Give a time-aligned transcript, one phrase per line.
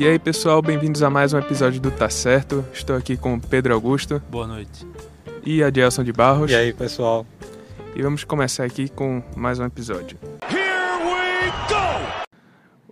[0.00, 2.64] E aí, pessoal, bem-vindos a mais um episódio do Tá Certo.
[2.72, 4.18] Estou aqui com o Pedro Augusto.
[4.30, 4.86] Boa noite.
[5.44, 6.50] E a Gelson de Barros.
[6.50, 7.26] E aí, pessoal?
[7.94, 10.16] E vamos começar aqui com mais um episódio.
[10.50, 10.62] Here
[11.04, 12.24] we go!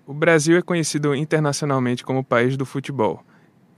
[0.06, 3.24] O Brasil é conhecido internacionalmente como o país do futebol.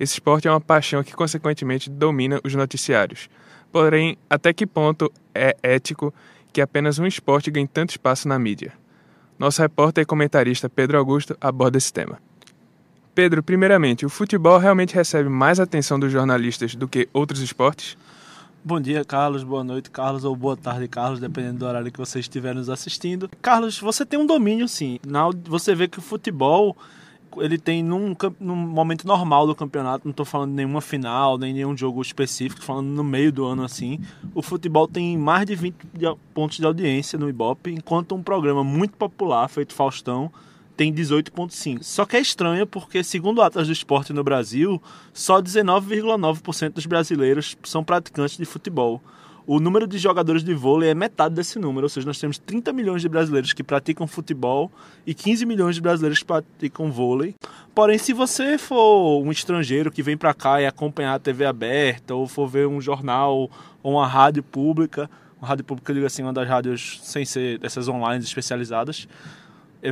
[0.00, 3.28] Esse esporte é uma paixão que, consequentemente, domina os noticiários.
[3.70, 6.12] Porém, até que ponto é ético
[6.52, 8.72] que apenas um esporte ganhe tanto espaço na mídia?
[9.38, 12.18] Nosso repórter e comentarista Pedro Augusto aborda esse tema.
[13.20, 17.94] Pedro, primeiramente, o futebol realmente recebe mais atenção dos jornalistas do que outros esportes?
[18.64, 19.44] Bom dia, Carlos.
[19.44, 20.24] Boa noite, Carlos.
[20.24, 23.28] Ou boa tarde, Carlos, dependendo do horário que você estiver nos assistindo.
[23.42, 24.98] Carlos, você tem um domínio, sim.
[25.44, 26.74] Você vê que o futebol
[27.36, 31.76] ele tem num, num momento normal do campeonato, não estou falando nenhuma final, nem nenhum
[31.76, 34.00] jogo específico, falando no meio do ano assim.
[34.34, 35.74] O futebol tem mais de 20
[36.32, 40.32] pontos de audiência no Ibope, enquanto um programa muito popular, feito Faustão,
[40.80, 41.82] tem 18,5.
[41.82, 44.80] Só que é estranho porque, segundo Atlas do Esporte no Brasil,
[45.12, 48.98] só 19,9% dos brasileiros são praticantes de futebol
[49.46, 52.72] o número de jogadores de vôlei é metade desse número, ou seja, nós temos 30
[52.72, 54.70] milhões de brasileiros que praticam futebol
[55.04, 57.34] e 15 milhões de brasileiros que praticam vôlei.
[57.74, 62.14] Porém, se você for um estrangeiro que vem para cá e acompanhar a TV aberta,
[62.14, 63.50] ou for ver um jornal
[63.82, 67.58] ou uma rádio pública, uma rádio pública, eu digo assim, uma das rádios sem ser
[67.58, 69.08] dessas online especializadas,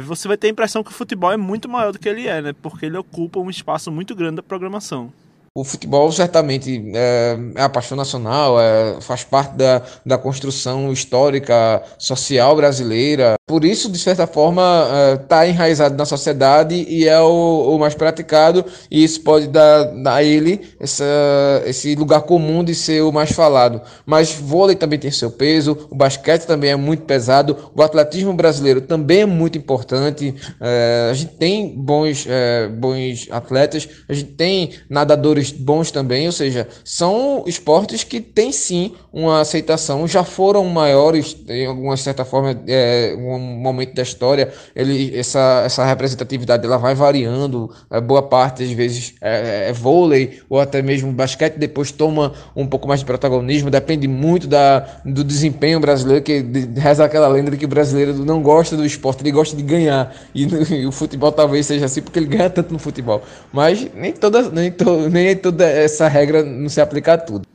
[0.03, 2.42] você vai ter a impressão que o futebol é muito maior do que ele é,
[2.42, 2.55] né?
[2.61, 5.12] Porque ele ocupa um espaço muito grande da programação.
[5.55, 11.83] O futebol certamente é, é a paixão nacional, é, faz parte da, da construção histórica,
[11.98, 13.38] social brasileira.
[13.49, 14.87] Por isso, de certa forma,
[15.23, 19.91] está é, enraizado na sociedade e é o, o, mais praticado, e isso pode dar
[20.05, 21.05] a ele essa,
[21.64, 23.81] esse lugar comum de ser o mais falado.
[24.05, 28.83] Mas vôlei também tem seu peso, o basquete também é muito pesado, o atletismo brasileiro
[28.83, 30.35] também é muito importante.
[30.61, 36.33] É, a gente tem bons, é, bons atletas, a gente tem nadadores bons também, ou
[36.33, 42.55] seja, são esportes que têm sim uma aceitação, já foram maiores em alguma certa forma,
[42.67, 48.63] é, um momento da história, ele, essa, essa representatividade ela vai variando, é, boa parte
[48.63, 53.07] às vezes é, é, vôlei ou até mesmo basquete depois toma um pouco mais de
[53.07, 56.45] protagonismo, depende muito da, do desempenho brasileiro, que
[56.77, 60.15] reza aquela lenda de que o brasileiro não gosta do esporte, ele gosta de ganhar,
[60.35, 60.45] e,
[60.75, 63.23] e o futebol talvez seja assim porque ele ganha tanto no futebol,
[63.53, 67.47] mas nem toda, nem, to, nem toda essa regra não se aplica a tudo.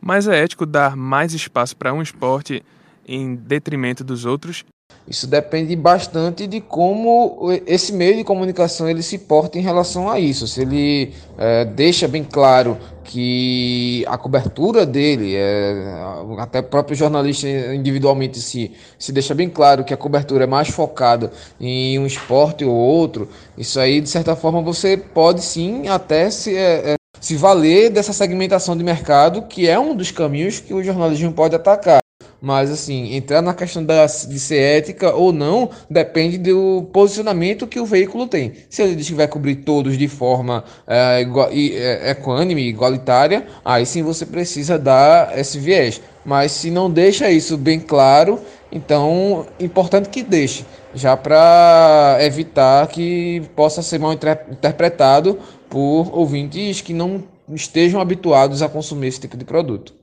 [0.00, 2.62] Mas é ético dar mais espaço para um esporte
[3.08, 4.64] em detrimento dos outros?
[5.06, 10.20] Isso depende bastante de como esse meio de comunicação ele se porta em relação a
[10.20, 10.46] isso.
[10.46, 15.94] Se ele é, deixa bem claro que a cobertura dele, é,
[16.38, 20.68] até o próprio jornalista individualmente se, se deixa bem claro que a cobertura é mais
[20.68, 26.30] focada em um esporte ou outro, isso aí de certa forma você pode sim até
[26.30, 30.74] se, é, é se valer dessa segmentação de mercado, que é um dos caminhos que
[30.74, 32.00] o jornalismo pode atacar.
[32.40, 37.80] Mas, assim, entrar na questão da, de ser ética ou não depende do posicionamento que
[37.80, 38.52] o veículo tem.
[38.70, 44.24] Se ele tiver cobrir todos de forma é, igual, é, equânime, igualitária, aí sim você
[44.24, 46.00] precisa dar esse viés.
[46.24, 48.38] Mas se não deixa isso bem claro,
[48.70, 55.38] então importante que deixe, já para evitar que possa ser mal interpretado
[55.68, 59.97] por ouvintes que não estejam habituados a consumir esse tipo de produto.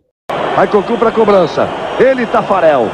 [0.55, 1.67] Vai Cocu para cobrança.
[1.99, 2.91] Ele Tafarel.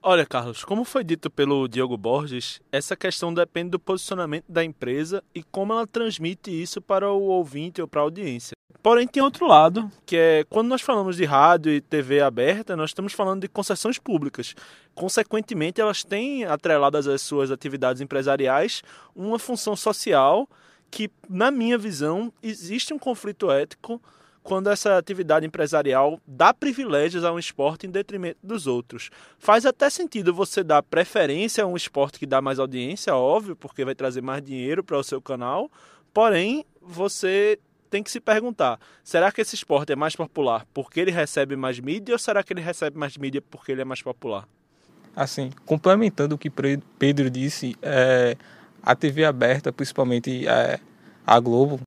[0.00, 5.20] Olha, Carlos, como foi dito pelo Diogo Borges, essa questão depende do posicionamento da empresa
[5.34, 8.52] e como ela transmite isso para o ouvinte ou para a audiência.
[8.80, 12.90] Porém, tem outro lado, que é quando nós falamos de rádio e TV aberta, nós
[12.90, 14.54] estamos falando de concessões públicas.
[14.94, 18.80] Consequentemente, elas têm atreladas às suas atividades empresariais
[19.14, 20.48] uma função social
[20.88, 24.00] que, na minha visão, existe um conflito ético
[24.42, 29.10] quando essa atividade empresarial dá privilégios a um esporte em detrimento dos outros.
[29.38, 33.84] Faz até sentido você dar preferência a um esporte que dá mais audiência, óbvio, porque
[33.84, 35.70] vai trazer mais dinheiro para o seu canal,
[36.12, 37.58] porém, você
[37.88, 41.78] tem que se perguntar: será que esse esporte é mais popular porque ele recebe mais
[41.78, 44.48] mídia ou será que ele recebe mais mídia porque ele é mais popular?
[45.14, 46.50] Assim, complementando o que
[46.98, 48.34] Pedro disse, é,
[48.82, 50.80] a TV aberta, principalmente é,
[51.26, 51.80] a Globo,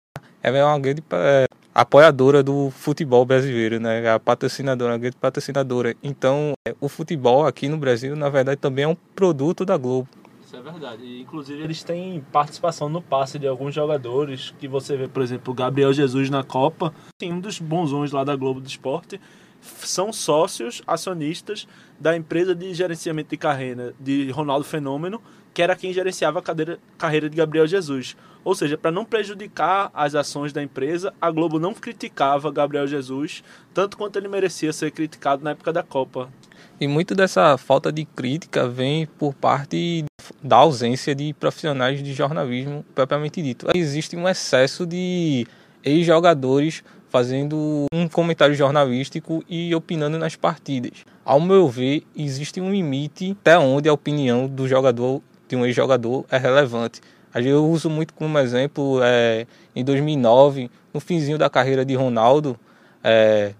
[0.43, 4.09] ela é uma grande é, apoiadora do futebol brasileiro, né?
[4.09, 5.93] A patrocinadora, uma grande patrocinadora.
[6.01, 10.07] Então, é, o futebol aqui no Brasil, na verdade, também é um produto da Globo.
[10.45, 11.21] Isso é verdade.
[11.21, 15.55] inclusive, eles têm participação no passe de alguns jogadores que você vê, por exemplo, o
[15.55, 16.93] Gabriel Jesus na Copa.
[17.17, 19.19] Tem um dos bonzões lá da Globo do Esporte
[19.65, 21.67] são sócios acionistas
[21.99, 25.21] da empresa de gerenciamento de carreira de Ronaldo Fenômeno,
[25.55, 28.17] que era quem gerenciava a cadeira, carreira de Gabriel Jesus.
[28.43, 33.41] Ou seja, para não prejudicar as ações da empresa, a Globo não criticava Gabriel Jesus
[33.73, 36.29] tanto quanto ele merecia ser criticado na época da Copa.
[36.79, 40.03] E muito dessa falta de crítica vem por parte
[40.43, 43.67] da ausência de profissionais de jornalismo propriamente dito.
[43.73, 45.47] Existe um excesso de
[45.81, 51.05] ex-jogadores fazendo um comentário jornalístico e opinando nas partidas.
[51.23, 56.25] Ao meu ver, existe um limite até onde a opinião do jogador, de um ex-jogador,
[56.29, 57.01] é relevante.
[57.33, 59.45] Eu uso muito como exemplo, é,
[59.75, 62.57] em 2009, no finzinho da carreira de Ronaldo,
[63.03, 63.53] é,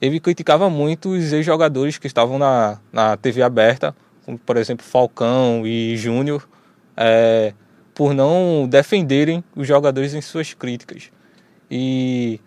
[0.00, 3.94] ele criticava muito os ex-jogadores que estavam na, na TV aberta,
[4.24, 6.48] como por exemplo Falcão e Júnior,
[6.96, 7.52] é,
[7.92, 11.10] por não defenderem os jogadores em suas críticas.
[11.68, 12.40] E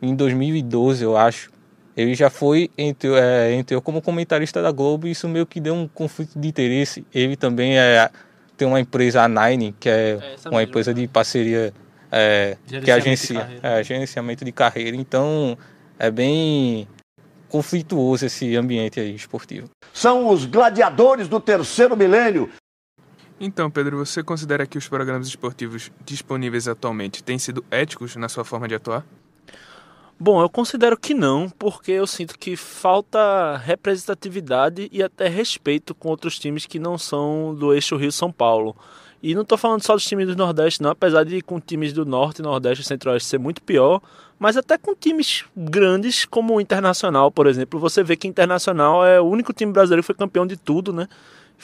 [0.00, 1.50] em 2012, eu acho,
[1.96, 5.74] ele já foi entrou, é, entrou como comentarista da Globo e isso meio que deu
[5.74, 7.06] um conflito de interesse.
[7.14, 8.10] Ele também é,
[8.56, 11.72] tem uma empresa, a Nine, que é, é uma mesmo, empresa de parceria
[12.10, 14.96] é, que agencia de é, gerenciamento de carreira.
[14.96, 15.56] Então
[15.98, 16.88] é bem
[17.48, 19.70] conflituoso esse ambiente aí esportivo.
[19.92, 22.50] São os gladiadores do terceiro milênio.
[23.38, 28.44] Então, Pedro, você considera que os programas esportivos disponíveis atualmente têm sido éticos na sua
[28.44, 29.04] forma de atuar?
[30.18, 36.08] Bom, eu considero que não, porque eu sinto que falta representatividade e até respeito com
[36.08, 38.76] outros times que não são do eixo Rio-São Paulo.
[39.22, 42.04] E não estou falando só dos times do Nordeste, não, apesar de com times do
[42.04, 44.00] Norte, Nordeste e Centro-Oeste ser muito pior,
[44.38, 47.80] mas até com times grandes como o Internacional, por exemplo.
[47.80, 51.08] Você vê que Internacional é o único time brasileiro que foi campeão de tudo, né?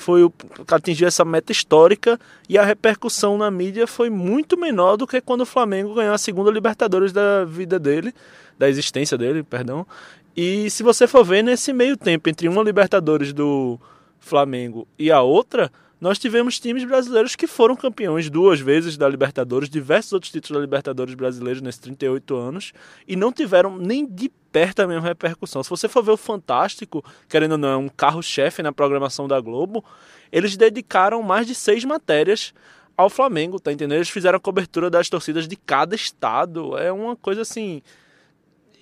[0.01, 0.33] Foi o
[0.73, 2.19] atingiu essa meta histórica
[2.49, 6.19] e a repercussão na mídia foi muito menor do que quando o Flamengo ganhou a
[6.19, 8.15] segunda Libertadores da vida dele,
[8.59, 9.87] da existência dele, perdão.
[10.35, 13.79] E se você for ver nesse meio tempo entre uma Libertadores do
[14.19, 15.71] Flamengo e a outra,
[16.01, 20.61] nós tivemos times brasileiros que foram campeões duas vezes da Libertadores, diversos outros títulos da
[20.63, 22.73] Libertadores brasileiros nesses 38 anos,
[23.07, 25.63] e não tiveram nem de perto a mesma repercussão.
[25.63, 29.39] Se você for ver o Fantástico, querendo ou não, é um carro-chefe na programação da
[29.41, 29.85] Globo,
[30.33, 32.55] eles dedicaram mais de seis matérias
[32.97, 33.99] ao Flamengo, tá entendendo?
[33.99, 36.77] Eles fizeram a cobertura das torcidas de cada estado.
[36.79, 37.83] É uma coisa assim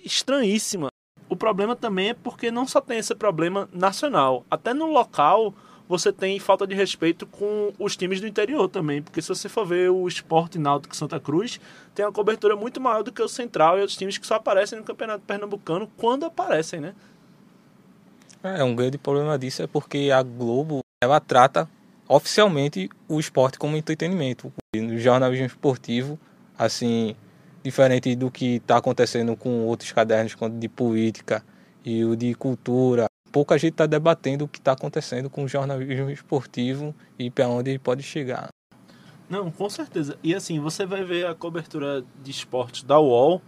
[0.03, 0.89] estranhíssima.
[1.27, 5.53] O problema também é porque não só tem esse problema nacional, até no local
[5.89, 9.65] você tem falta de respeito com os times do interior também, porque se você for
[9.65, 11.59] ver o Esporte Náutico Santa Cruz,
[11.95, 14.77] tem uma cobertura muito maior do que o Central e outros times que só aparecem
[14.77, 16.93] no Campeonato Pernambucano quando aparecem, né?
[18.43, 21.67] É, um grande problema disso é porque a Globo, ela trata
[22.07, 24.53] oficialmente o esporte como entretenimento.
[24.75, 26.19] No jornalismo esportivo,
[26.55, 27.15] assim,
[27.63, 31.43] diferente do que está acontecendo com outros cadernos de política
[31.83, 36.09] e o de cultura, pouca gente está debatendo o que está acontecendo com o jornalismo
[36.09, 38.49] esportivo e para onde ele pode chegar.
[39.29, 40.17] Não, com certeza.
[40.23, 43.41] E assim, você vai ver a cobertura de esportes da UOL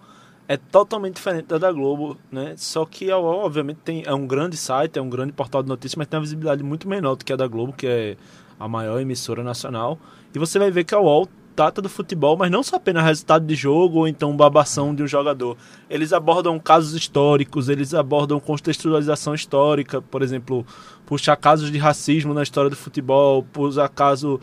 [0.47, 2.55] é totalmente diferente da da Globo, né?
[2.57, 5.69] Só que a UOL, obviamente, tem, é um grande site, é um grande portal de
[5.69, 8.17] notícias, mas tem uma visibilidade muito menor do que a da Globo, que é
[8.59, 9.97] a maior emissora nacional.
[10.35, 13.45] E você vai ver que a UOL trata do futebol, mas não só apenas resultado
[13.45, 15.57] de jogo ou então babação de um jogador.
[15.89, 20.65] Eles abordam casos históricos, eles abordam contextualização histórica, por exemplo,
[21.05, 24.39] puxar casos de racismo na história do futebol, puxar caso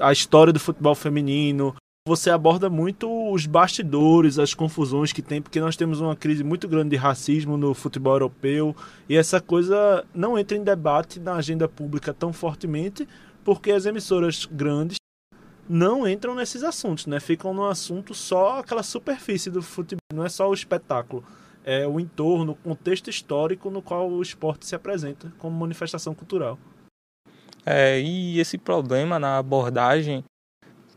[0.00, 1.74] a história do futebol feminino.
[2.06, 6.66] Você aborda muito os bastidores, as confusões que tem, porque nós temos uma crise muito
[6.66, 8.74] grande de racismo no futebol europeu
[9.06, 13.06] e essa coisa não entra em debate na agenda pública tão fortemente,
[13.44, 14.96] porque as emissoras grandes
[15.68, 17.20] não entram nesses assuntos, né?
[17.20, 21.24] Ficam no assunto só aquela superfície do futebol, não é só o espetáculo.
[21.64, 26.58] É o entorno, o contexto histórico no qual o esporte se apresenta como manifestação cultural.
[27.66, 30.24] É, e esse problema na abordagem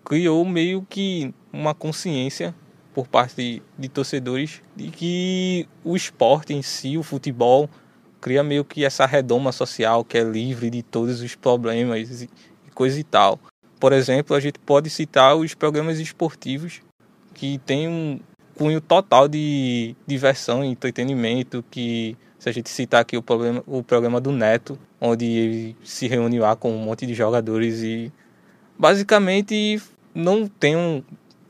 [0.05, 2.55] criou meio que uma consciência
[2.93, 7.69] por parte de, de torcedores de que o esporte em si, o futebol,
[8.21, 12.29] cria meio que essa redoma social que é livre de todos os problemas e
[12.73, 13.39] coisa e tal.
[13.81, 16.81] Por exemplo, a gente pode citar os programas esportivos
[17.33, 18.19] que têm um
[18.55, 23.81] cunho total de diversão e entretenimento, que se a gente citar aqui o, problema, o
[23.81, 28.13] programa do Neto, onde ele se reúne lá com um monte de jogadores e
[28.77, 29.81] basicamente
[30.13, 31.01] não tem um,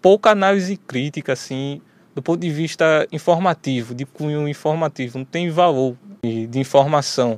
[0.02, 1.82] pouca análise crítica assim
[2.16, 7.38] do ponto de vista informativo, de cunho informativo, não tem valor de, de informação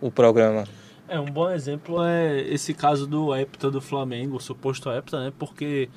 [0.00, 0.64] o programa.
[1.08, 5.32] É, um bom exemplo é esse caso do Hepta do Flamengo, o suposto Hepta, né?
[5.38, 5.88] Porque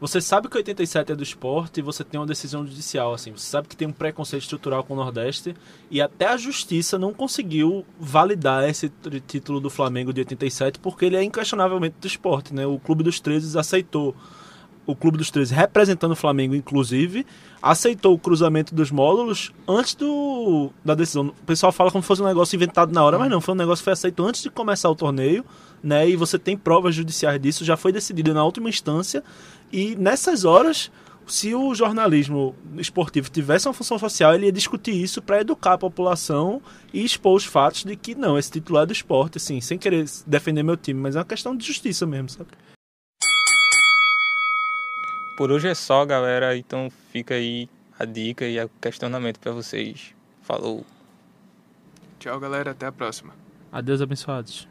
[0.00, 3.32] Você sabe que 87 é do esporte e você tem uma decisão judicial, assim.
[3.32, 5.56] Você sabe que tem um preconceito estrutural com o Nordeste
[5.90, 8.92] e até a justiça não conseguiu validar esse
[9.26, 12.64] título do Flamengo de 87 porque ele é inquestionavelmente do esporte, né?
[12.64, 14.14] O Clube dos 13 aceitou
[14.88, 17.26] o Clube dos 13, representando o Flamengo, inclusive,
[17.60, 21.26] aceitou o cruzamento dos módulos antes do, da decisão.
[21.26, 23.58] O pessoal fala como se fosse um negócio inventado na hora, mas não, foi um
[23.58, 25.44] negócio que foi aceito antes de começar o torneio,
[25.82, 26.08] né?
[26.08, 29.22] E você tem provas judiciais disso, já foi decidido na última instância.
[29.70, 30.90] E nessas horas,
[31.26, 35.78] se o jornalismo esportivo tivesse uma função social, ele ia discutir isso para educar a
[35.78, 36.62] população
[36.94, 40.06] e expor os fatos de que não, esse titular é do esporte, assim, sem querer
[40.26, 42.48] defender meu time, mas é uma questão de justiça mesmo, sabe?
[45.38, 46.56] Por hoje é só, galera.
[46.56, 50.12] Então fica aí a dica e o questionamento para vocês.
[50.42, 50.84] Falou.
[52.18, 52.72] Tchau, galera.
[52.72, 53.32] Até a próxima.
[53.70, 54.68] Adeus, abençoados.